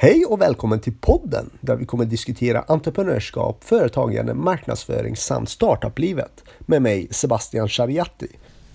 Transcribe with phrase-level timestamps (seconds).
[0.00, 6.82] Hej och välkommen till podden där vi kommer diskutera entreprenörskap, företagande, marknadsföring samt startuplivet med
[6.82, 8.28] mig Sebastian Shariati.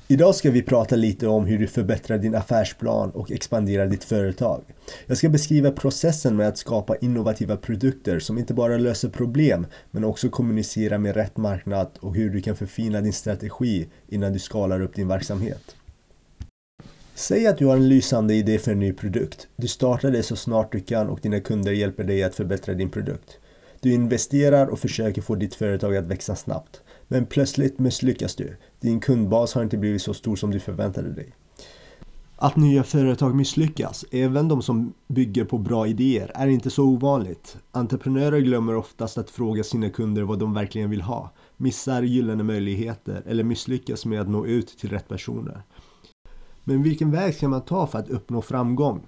[0.08, 4.62] Idag ska vi prata lite om hur du förbättrar din affärsplan och expanderar ditt företag.
[5.06, 10.04] Jag ska beskriva processen med att skapa innovativa produkter som inte bara löser problem men
[10.04, 14.82] också kommunicerar med rätt marknad och hur du kan förfina din strategi innan du skalar
[14.82, 15.76] upp din verksamhet.
[17.16, 19.48] Säg att du har en lysande idé för en ny produkt.
[19.56, 22.90] Du startar det så snart du kan och dina kunder hjälper dig att förbättra din
[22.90, 23.38] produkt.
[23.80, 26.82] Du investerar och försöker få ditt företag att växa snabbt.
[27.08, 28.58] Men plötsligt misslyckas du.
[28.80, 31.34] Din kundbas har inte blivit så stor som du förväntade dig.
[32.36, 37.58] Att nya företag misslyckas, även de som bygger på bra idéer, är inte så ovanligt.
[37.72, 43.24] Entreprenörer glömmer oftast att fråga sina kunder vad de verkligen vill ha, missar gyllene möjligheter
[43.28, 45.64] eller misslyckas med att nå ut till rätt personer.
[46.64, 49.08] Men vilken väg ska man ta för att uppnå framgång?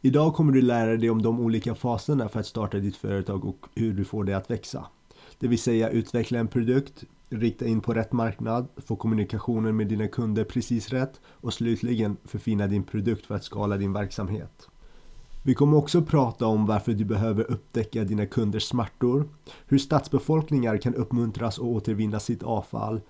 [0.00, 3.66] Idag kommer du lära dig om de olika faserna för att starta ditt företag och
[3.74, 4.86] hur du får det att växa.
[5.38, 10.08] Det vill säga utveckla en produkt, rikta in på rätt marknad, få kommunikationen med dina
[10.08, 14.68] kunder precis rätt och slutligen förfina din produkt för att skala din verksamhet.
[15.42, 19.28] Vi kommer också prata om varför du behöver upptäcka dina kunders smärtor,
[19.66, 23.00] hur stadsbefolkningar kan uppmuntras att återvinna sitt avfall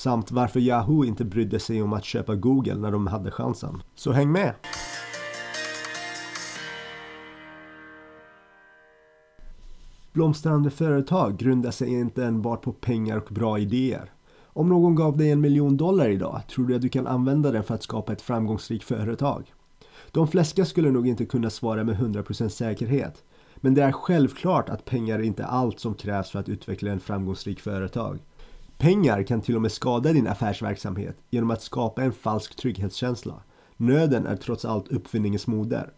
[0.00, 3.82] samt varför Yahoo inte brydde sig om att köpa Google när de hade chansen.
[3.94, 4.54] Så häng med!
[10.12, 14.12] Blomstrande företag grundar sig inte enbart på pengar och bra idéer.
[14.44, 17.62] Om någon gav dig en miljon dollar idag, tror du att du kan använda den
[17.62, 19.52] för att skapa ett framgångsrikt företag?
[20.10, 23.24] De flesta skulle nog inte kunna svara med 100% säkerhet.
[23.56, 27.00] Men det är självklart att pengar inte är allt som krävs för att utveckla en
[27.00, 28.18] framgångsrik företag.
[28.80, 33.42] Pengar kan till och med skada din affärsverksamhet genom att skapa en falsk trygghetskänsla.
[33.76, 35.92] Nöden är trots allt uppfinningens moder.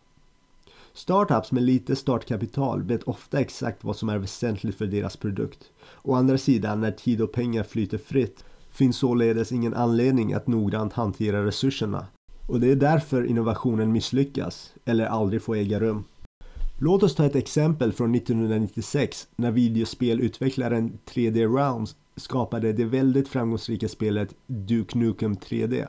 [0.93, 5.71] Startups med lite startkapital vet ofta exakt vad som är väsentligt för deras produkt.
[6.03, 10.93] Å andra sidan, när tid och pengar flyter fritt finns således ingen anledning att noggrant
[10.93, 12.07] hantera resurserna.
[12.49, 16.05] Och det är därför innovationen misslyckas, eller aldrig får äga rum.
[16.79, 23.89] Låt oss ta ett exempel från 1996 när videospelutvecklaren 3D Rounds skapade det väldigt framgångsrika
[23.89, 25.87] spelet Duke Nukem 3D.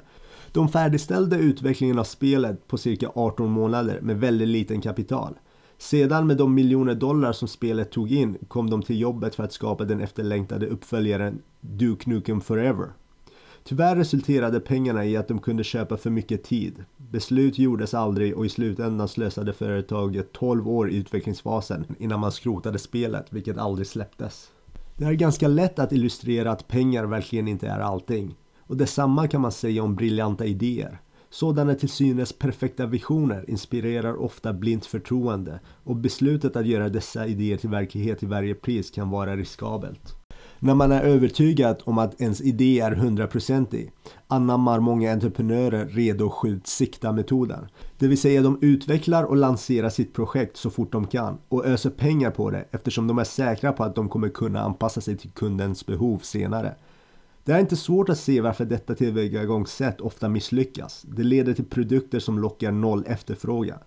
[0.51, 5.33] De färdigställde utvecklingen av spelet på cirka 18 månader med väldigt liten kapital.
[5.77, 9.53] Sedan med de miljoner dollar som spelet tog in kom de till jobbet för att
[9.53, 12.89] skapa den efterlängtade uppföljaren Duke Nukem Forever.
[13.63, 16.83] Tyvärr resulterade pengarna i att de kunde köpa för mycket tid.
[16.97, 22.79] Beslut gjordes aldrig och i slutändan slösade företaget 12 år i utvecklingsfasen innan man skrotade
[22.79, 24.52] spelet, vilket aldrig släpptes.
[24.97, 28.35] Det är ganska lätt att illustrera att pengar verkligen inte är allting.
[28.59, 31.01] Och detsamma kan man säga om briljanta idéer.
[31.29, 37.57] Sådana till synes perfekta visioner inspirerar ofta blint förtroende och beslutet att göra dessa idéer
[37.57, 40.22] till verklighet till varje pris kan vara riskabelt.
[40.65, 43.91] När man är övertygad om att ens idé är hundraprocentig
[44.27, 47.67] anammar många entreprenörer redo skjut sikta metoden.
[47.97, 51.89] Det vill säga de utvecklar och lanserar sitt projekt så fort de kan och öser
[51.89, 55.31] pengar på det eftersom de är säkra på att de kommer kunna anpassa sig till
[55.31, 56.75] kundens behov senare.
[57.43, 61.05] Det är inte svårt att se varför detta tillvägagångssätt ofta misslyckas.
[61.07, 63.79] Det leder till produkter som lockar noll efterfrågan.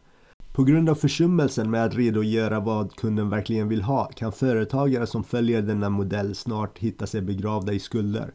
[0.56, 5.24] På grund av försummelsen med att redogöra vad kunden verkligen vill ha kan företagare som
[5.24, 8.32] följer denna modell snart hitta sig begravda i skulder.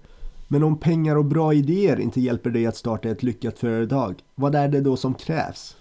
[0.48, 4.56] Men om pengar och bra idéer inte hjälper dig att starta ett lyckat företag, vad
[4.56, 5.76] är det då som krävs?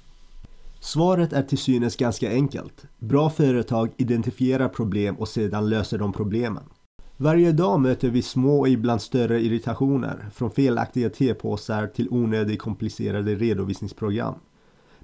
[0.80, 2.84] Svaret är till synes ganska enkelt.
[2.98, 6.64] Bra företag identifierar problem och sedan löser de problemen.
[7.16, 13.34] Varje dag möter vi små och ibland större irritationer, från felaktiga tepåsar till onödigt komplicerade
[13.34, 14.34] redovisningsprogram.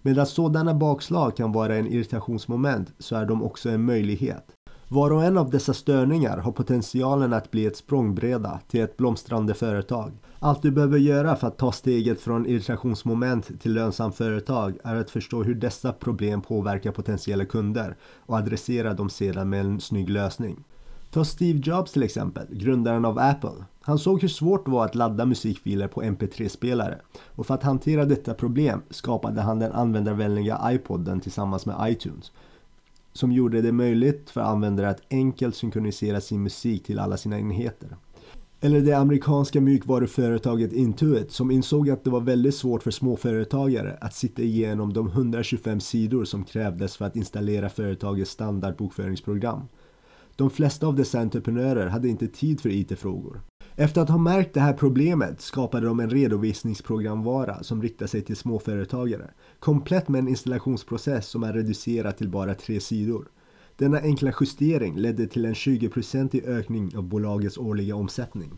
[0.06, 4.44] Medan sådana bakslag kan vara en irritationsmoment så är de också en möjlighet.
[4.88, 9.54] Var och en av dessa störningar har potentialen att bli ett språngbräda till ett blomstrande
[9.54, 10.12] företag.
[10.38, 15.10] Allt du behöver göra för att ta steget från irritationsmoment till lönsam företag är att
[15.10, 17.96] förstå hur dessa problem påverkar potentiella kunder
[18.26, 20.64] och adressera dem sedan med en snygg lösning.
[21.10, 23.64] Ta Steve Jobs till exempel, grundaren av Apple.
[23.80, 28.04] Han såg hur svårt det var att ladda musikfiler på MP3-spelare och för att hantera
[28.04, 32.32] detta problem skapade han den användarvänliga iPoden tillsammans med iTunes
[33.16, 37.96] som gjorde det möjligt för användare att enkelt synkronisera sin musik till alla sina enheter.
[38.60, 44.14] Eller det amerikanska mjukvaruföretaget Intuit som insåg att det var väldigt svårt för småföretagare att
[44.14, 49.68] sitta igenom de 125 sidor som krävdes för att installera företagets standardbokföringsprogram.
[50.36, 53.40] De flesta av dessa entreprenörer hade inte tid för IT-frågor.
[53.74, 58.36] Efter att ha märkt det här problemet skapade de en redovisningsprogramvara som riktar sig till
[58.36, 59.30] småföretagare.
[59.58, 63.28] Komplett med en installationsprocess som är reducerad till bara tre sidor.
[63.76, 68.52] Denna enkla justering ledde till en 20-procentig ökning av bolagets årliga omsättning.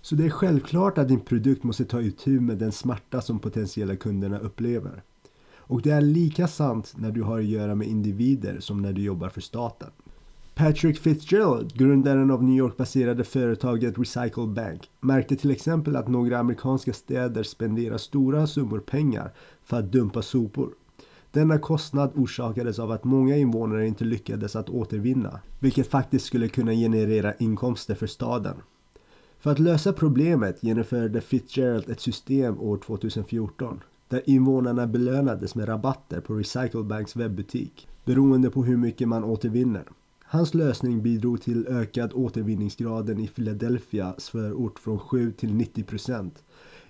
[0.00, 3.96] Så det är självklart att din produkt måste ta itu med den smärta som potentiella
[3.96, 5.02] kunderna upplever.
[5.56, 9.02] Och det är lika sant när du har att göra med individer som när du
[9.02, 9.90] jobbar för staten.
[10.58, 16.92] Patrick Fitzgerald, grundaren av New York-baserade företaget Recycle Bank, märkte till exempel att några amerikanska
[16.92, 19.32] städer spenderar stora summor pengar
[19.64, 20.70] för att dumpa sopor.
[21.30, 26.72] Denna kostnad orsakades av att många invånare inte lyckades att återvinna, vilket faktiskt skulle kunna
[26.72, 28.56] generera inkomster för staden.
[29.38, 36.20] För att lösa problemet genomförde Fitzgerald ett system år 2014 där invånarna belönades med rabatter
[36.20, 39.84] på Recycle Banks webbutik beroende på hur mycket man återvinner.
[40.28, 46.44] Hans lösning bidrog till ökad återvinningsgraden i Philadelphias förort från 7 till 90 procent.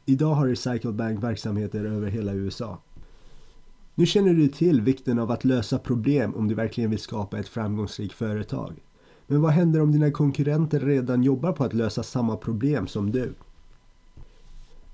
[0.04, 2.78] Idag har Recycle Bank verksamheter över hela USA.
[3.94, 7.48] Nu känner du till vikten av att lösa problem om du verkligen vill skapa ett
[7.48, 8.72] framgångsrikt företag.
[9.26, 13.34] Men vad händer om dina konkurrenter redan jobbar på att lösa samma problem som du?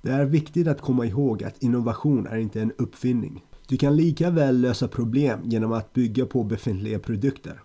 [0.02, 3.44] Det är viktigt att komma ihåg att innovation är inte en uppfinning.
[3.68, 7.60] Du kan lika väl lösa problem genom att bygga på befintliga produkter.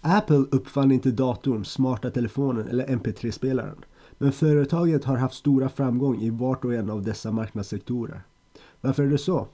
[0.00, 3.76] Apple uppfann inte datorn, smarta telefonen eller MP3-spelaren.
[4.18, 8.22] Men företaget har haft stora framgång i vart och en av dessa marknadssektorer.
[8.80, 9.48] Varför är det så?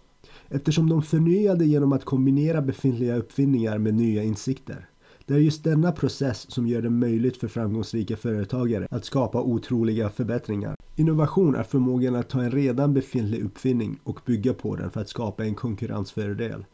[0.48, 4.88] Eftersom de förnyade genom att kombinera befintliga uppfinningar med nya insikter.
[5.26, 10.10] Det är just denna process som gör det möjligt för framgångsrika företagare att skapa otroliga
[10.10, 10.76] förbättringar.
[10.96, 15.08] Innovation är förmågan att ta en redan befintlig uppfinning och bygga på den för att
[15.08, 16.64] skapa en konkurrensfördel.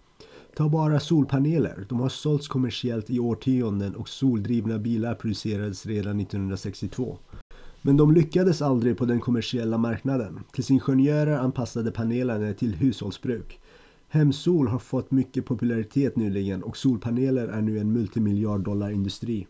[0.57, 1.87] Ta bara solpaneler.
[1.89, 7.19] De har sålts kommersiellt i årtionden och soldrivna bilar producerades redan 1962.
[7.83, 13.61] Men de lyckades aldrig på den kommersiella marknaden tills ingenjörer anpassade panelerna till hushållsbruk.
[14.09, 19.47] Hemsol har fått mycket popularitet nyligen och solpaneler är nu en multimiljarddollarindustri.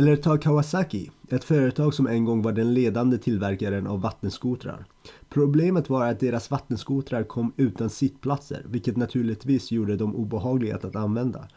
[0.00, 4.84] Eller ta Kawasaki, ett företag som en gång var den ledande tillverkaren av vattenskotrar.
[5.28, 11.48] Problemet var att deras vattenskotrar kom utan sittplatser, vilket naturligtvis gjorde dem obehagliga att använda.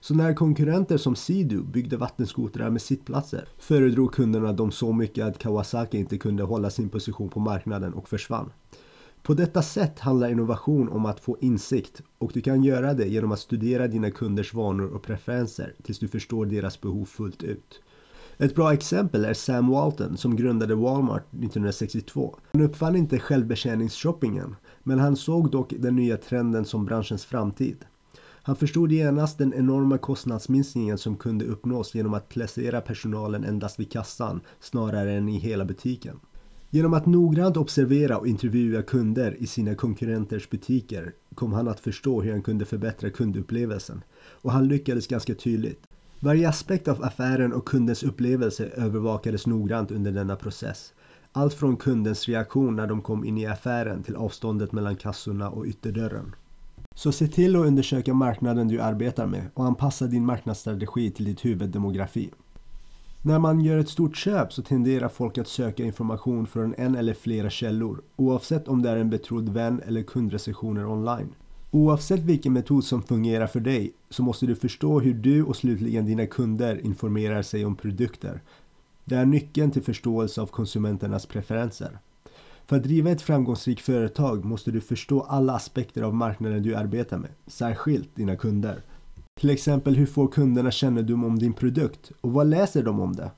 [0.00, 5.38] Så när konkurrenter som Sidu byggde vattenskotrar med sittplatser föredrog kunderna dem så mycket att
[5.38, 8.50] Kawasaki inte kunde hålla sin position på marknaden och försvann.
[9.22, 13.32] På detta sätt handlar innovation om att få insikt och du kan göra det genom
[13.32, 17.80] att studera dina kunders vanor och preferenser tills du förstår deras behov fullt ut.
[18.40, 22.38] Ett bra exempel är Sam Walton som grundade Walmart 1962.
[22.52, 27.84] Han uppfann inte självbetjäningsshoppingen, men han såg dock den nya trenden som branschens framtid.
[28.20, 33.92] Han förstod genast den enorma kostnadsminskningen som kunde uppnås genom att placera personalen endast vid
[33.92, 36.20] kassan snarare än i hela butiken.
[36.70, 42.22] Genom att noggrant observera och intervjua kunder i sina konkurrenters butiker kom han att förstå
[42.22, 44.02] hur han kunde förbättra kundupplevelsen.
[44.42, 45.86] Och han lyckades ganska tydligt.
[46.20, 50.92] Varje aspekt av affären och kundens upplevelse övervakades noggrant under denna process.
[51.32, 55.66] Allt från kundens reaktion när de kom in i affären till avståndet mellan kassorna och
[55.66, 56.34] ytterdörren.
[56.94, 61.44] Så se till att undersöka marknaden du arbetar med och anpassa din marknadsstrategi till ditt
[61.44, 62.30] huvuddemografi.
[63.22, 67.14] När man gör ett stort köp så tenderar folk att söka information från en eller
[67.14, 71.34] flera källor oavsett om det är en betrodd vän eller kundrecensioner online.
[71.70, 76.06] Oavsett vilken metod som fungerar för dig så måste du förstå hur du och slutligen
[76.06, 78.42] dina kunder informerar sig om produkter.
[79.04, 81.98] Det är nyckeln till förståelse av konsumenternas preferenser.
[82.66, 87.18] För att driva ett framgångsrikt företag måste du förstå alla aspekter av marknaden du arbetar
[87.18, 88.82] med, särskilt dina kunder.
[89.40, 93.30] Till exempel hur får kunderna kännedom om din produkt och vad läser de om det?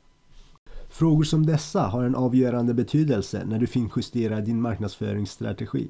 [0.89, 5.89] Frågor som dessa har en avgörande betydelse när du finjusterar din marknadsföringsstrategi.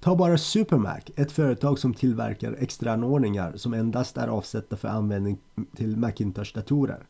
[0.00, 5.38] Ta bara Supermac, ett företag som tillverkar extraanordningar som endast är avsedda för användning
[5.76, 7.06] till Macintosh-datorer.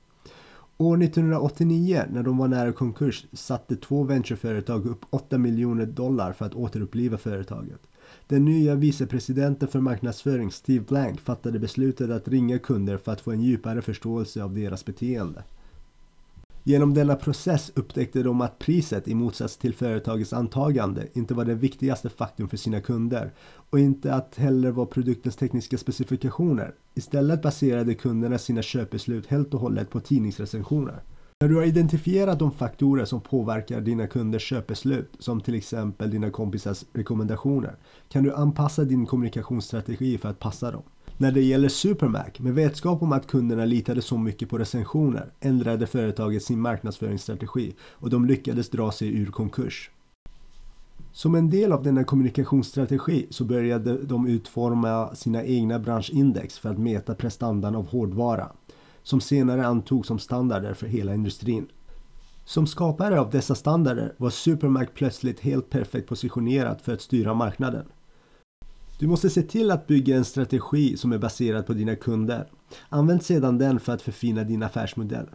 [0.78, 6.46] År 1989, när de var nära konkurs, satte två ventureföretag upp 8 miljoner dollar för
[6.46, 7.80] att återuppliva företaget.
[8.26, 13.30] Den nya vicepresidenten för marknadsföring, Steve Blank, fattade beslutet att ringa kunder för att få
[13.30, 15.44] en djupare förståelse av deras beteende.
[16.68, 21.58] Genom denna process upptäckte de att priset i motsats till företagets antagande inte var den
[21.58, 23.32] viktigaste faktorn för sina kunder
[23.70, 26.74] och inte att heller var produktens tekniska specifikationer.
[26.94, 31.02] Istället baserade kunderna sina köpbeslut helt och hållet på tidningsrecensioner.
[31.40, 36.30] När du har identifierat de faktorer som påverkar dina kunders köpbeslut, som till exempel dina
[36.30, 37.76] kompisars rekommendationer,
[38.08, 40.82] kan du anpassa din kommunikationsstrategi för att passa dem.
[41.18, 45.86] När det gäller Supermac, med vetskap om att kunderna litade så mycket på recensioner, ändrade
[45.86, 49.90] företaget sin marknadsföringsstrategi och de lyckades dra sig ur konkurs.
[51.12, 56.78] Som en del av denna kommunikationsstrategi så började de utforma sina egna branschindex för att
[56.78, 58.52] mäta prestandan av hårdvara,
[59.02, 61.66] som senare antogs som standarder för hela industrin.
[62.44, 67.86] Som skapare av dessa standarder var Supermac plötsligt helt perfekt positionerat för att styra marknaden.
[68.98, 72.48] Du måste se till att bygga en strategi som är baserad på dina kunder.
[72.88, 75.26] Använd sedan den för att förfina din affärsmodell.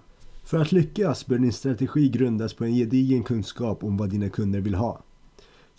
[0.43, 4.59] För att lyckas bör din strategi grundas på en gedigen kunskap om vad dina kunder
[4.59, 5.03] vill ha.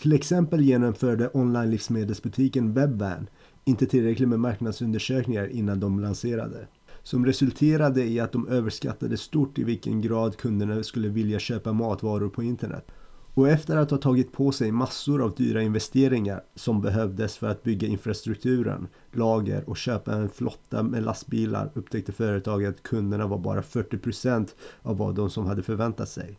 [0.00, 3.26] Till exempel genomförde online-livsmedelsbutiken Webvan
[3.64, 6.66] inte tillräckligt med marknadsundersökningar innan de lanserade.
[7.02, 12.28] Som resulterade i att de överskattade stort i vilken grad kunderna skulle vilja köpa matvaror
[12.28, 12.86] på internet.
[13.34, 17.62] Och efter att ha tagit på sig massor av dyra investeringar som behövdes för att
[17.62, 23.60] bygga infrastrukturen, lager och köpa en flotta med lastbilar upptäckte företaget att kunderna var bara
[23.60, 24.48] 40%
[24.82, 26.38] av vad de som hade förväntat sig.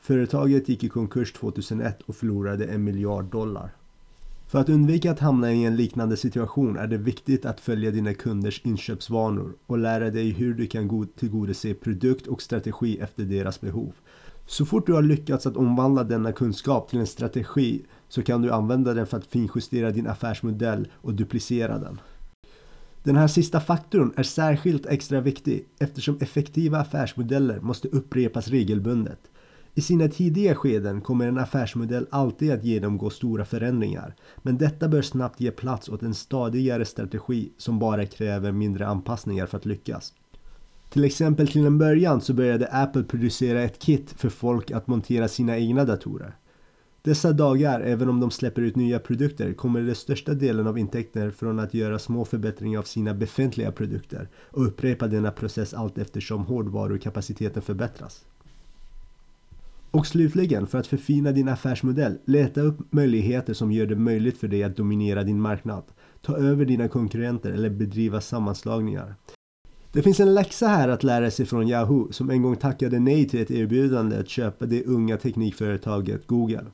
[0.00, 3.70] Företaget gick i konkurs 2001 och förlorade en miljard dollar.
[4.48, 8.14] För att undvika att hamna i en liknande situation är det viktigt att följa dina
[8.14, 13.92] kunders inköpsvanor och lära dig hur du kan tillgodose produkt och strategi efter deras behov.
[14.46, 18.52] Så fort du har lyckats att omvandla denna kunskap till en strategi så kan du
[18.52, 22.00] använda den för att finjustera din affärsmodell och duplicera den.
[23.02, 29.18] Den här sista faktorn är särskilt extra viktig eftersom effektiva affärsmodeller måste upprepas regelbundet.
[29.74, 35.02] I sina tidiga skeden kommer en affärsmodell alltid att genomgå stora förändringar, men detta bör
[35.02, 40.12] snabbt ge plats åt en stadigare strategi som bara kräver mindre anpassningar för att lyckas.
[40.88, 45.28] Till exempel till en början så började Apple producera ett kit för folk att montera
[45.28, 46.36] sina egna datorer.
[47.02, 51.30] Dessa dagar, även om de släpper ut nya produkter, kommer den största delen av intäkter
[51.30, 56.44] från att göra små förbättringar av sina befintliga produkter och upprepa denna process allt eftersom
[56.44, 58.24] hårdvarukapaciteten förbättras.
[59.90, 64.48] Och slutligen, för att förfina din affärsmodell, leta upp möjligheter som gör det möjligt för
[64.48, 65.84] dig att dominera din marknad.
[66.22, 69.14] Ta över dina konkurrenter eller bedriva sammanslagningar.
[69.96, 73.28] Det finns en läxa här att lära sig från Yahoo som en gång tackade nej
[73.28, 76.64] till ett erbjudande att köpa det unga teknikföretaget Google.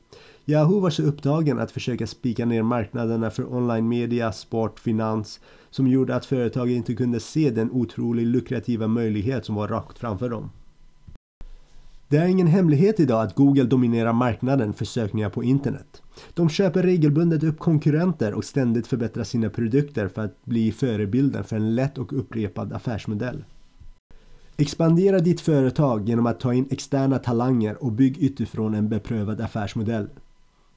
[0.46, 5.86] Yahoo var så upptagen att försöka spika ner marknaderna för online media, sport, finans som
[5.86, 10.50] gjorde att företaget inte kunde se den otroligt lukrativa möjlighet som var rakt framför dem.
[12.08, 16.01] Det är ingen hemlighet idag att Google dominerar marknaden för sökningar på internet.
[16.34, 21.56] De köper regelbundet upp konkurrenter och ständigt förbättrar sina produkter för att bli förebilden för
[21.56, 23.44] en lätt och upprepad affärsmodell.
[24.56, 30.08] Expandera ditt företag genom att ta in externa talanger och bygg utifrån en beprövad affärsmodell.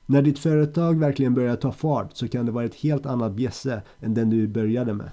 [0.06, 3.82] När ditt företag verkligen börjar ta fart så kan det vara ett helt annat bjässe
[4.00, 5.10] än den du började med.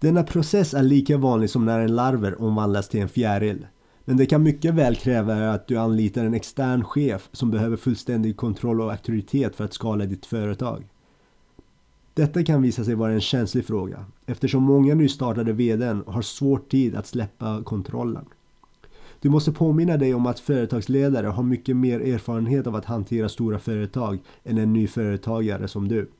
[0.00, 3.66] Denna process är lika vanlig som när en larver omvandlas till en fjäril.
[4.10, 8.36] Men det kan mycket väl kräva att du anlitar en extern chef som behöver fullständig
[8.36, 10.84] kontroll och auktoritet för att skala ditt företag.
[12.14, 16.94] Detta kan visa sig vara en känslig fråga eftersom många nystartade VDn har svårt tid
[16.96, 18.24] att släppa kontrollen.
[19.20, 23.58] Du måste påminna dig om att företagsledare har mycket mer erfarenhet av att hantera stora
[23.58, 26.10] företag än en ny företagare som du.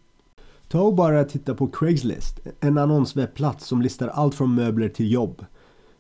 [0.68, 5.44] Ta och bara titta på Craigslist, en annonswebbplats som listar allt från möbler till jobb.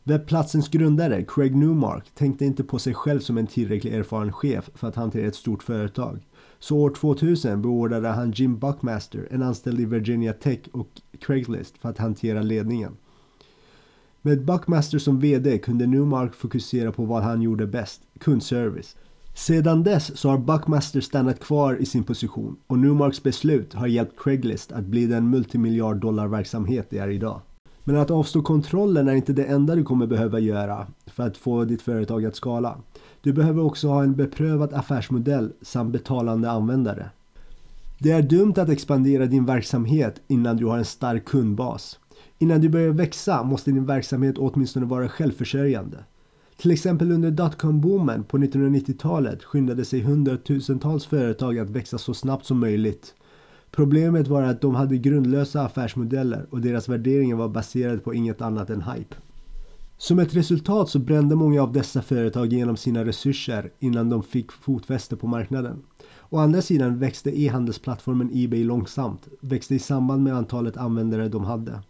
[0.04, 4.88] Webbplatsens grundare, Craig Newmark, tänkte inte på sig själv som en tillräckligt erfaren chef för
[4.88, 6.26] att hantera ett stort företag.
[6.58, 10.88] Så år 2000 beordrade han Jim Buckmaster, en anställd i Virginia Tech och
[11.20, 12.96] Craigslist för att hantera ledningen.
[14.22, 18.96] Med Buckmaster som VD kunde Newmark fokusera på vad han gjorde bäst, kundservice.
[19.34, 24.22] Sedan dess så har Buckmaster stannat kvar i sin position och Newmarks beslut har hjälpt
[24.22, 26.00] Craigslist att bli den multimiljard
[26.90, 27.40] det är idag.
[27.90, 31.64] Men att avstå kontrollen är inte det enda du kommer behöva göra för att få
[31.64, 32.78] ditt företag att skala.
[33.20, 37.10] Du behöver också ha en beprövad affärsmodell samt betalande användare.
[37.98, 41.98] Det är dumt att expandera din verksamhet innan du har en stark kundbas.
[42.38, 45.98] Innan du börjar växa måste din verksamhet åtminstone vara självförsörjande.
[46.56, 52.60] Till exempel under dotcom-boomen på 1990-talet skyndade sig hundratusentals företag att växa så snabbt som
[52.60, 53.14] möjligt.
[53.70, 58.70] Problemet var att de hade grundlösa affärsmodeller och deras värderingar var baserade på inget annat
[58.70, 59.16] än hype.
[59.96, 64.52] Som ett resultat så brände många av dessa företag igenom sina resurser innan de fick
[64.52, 65.82] fotfäste på marknaden.
[66.28, 71.80] Å andra sidan växte e-handelsplattformen Ebay långsamt, växte i samband med antalet användare de hade.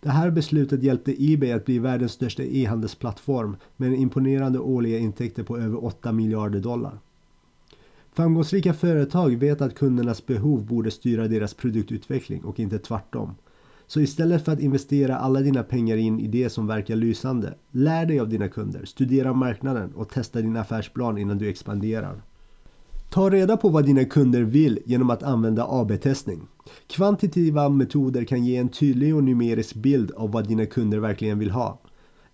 [0.00, 5.42] Det här beslutet hjälpte Ebay att bli världens största e-handelsplattform med en imponerande årliga intäkter
[5.42, 6.98] på över 8 miljarder dollar.
[8.16, 13.34] Framgångsrika företag vet att kundernas behov borde styra deras produktutveckling och inte tvärtom.
[13.86, 18.06] Så istället för att investera alla dina pengar in i det som verkar lysande, lär
[18.06, 22.22] dig av dina kunder, studera marknaden och testa din affärsplan innan du expanderar.
[23.10, 26.40] Ta reda på vad dina kunder vill genom att använda AB-testning.
[26.86, 31.50] Kvantitativa metoder kan ge en tydlig och numerisk bild av vad dina kunder verkligen vill
[31.50, 31.80] ha.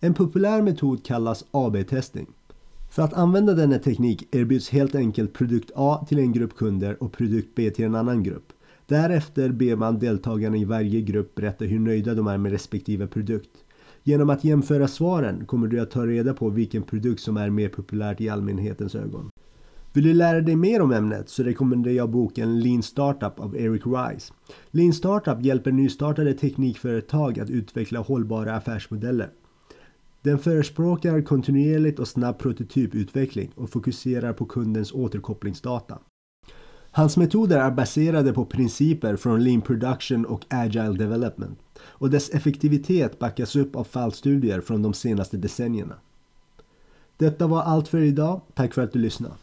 [0.01, 2.27] En populär metod kallas AB-testning.
[2.91, 7.13] För att använda denna teknik erbjuds helt enkelt produkt A till en grupp kunder och
[7.13, 8.53] produkt B till en annan grupp.
[8.87, 13.51] Därefter ber man deltagarna i varje grupp berätta hur nöjda de är med respektive produkt.
[14.03, 17.69] Genom att jämföra svaren kommer du att ta reda på vilken produkt som är mer
[17.69, 19.31] populärt i allmänhetens ögon.
[19.93, 23.83] Vill du lära dig mer om ämnet så rekommenderar jag boken Lean Startup av Eric
[23.87, 24.33] Rice.
[24.71, 29.31] Lean Startup hjälper nystartade teknikföretag att utveckla hållbara affärsmodeller.
[30.23, 35.99] Den förespråkar kontinuerligt och snabb prototyputveckling och fokuserar på kundens återkopplingsdata.
[36.93, 43.19] Hans metoder är baserade på principer från lean production och agile development och dess effektivitet
[43.19, 45.95] backas upp av fallstudier från de senaste decennierna.
[47.17, 48.41] Detta var allt för idag.
[48.55, 49.35] Tack för att du lyssnade.